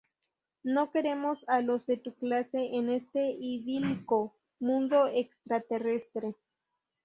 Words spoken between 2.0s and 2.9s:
clase en